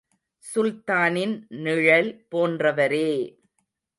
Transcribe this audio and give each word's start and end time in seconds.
சுல்தானின் 0.45 1.35
நிழல் 1.59 2.09
போன்றவரே! 2.29 3.09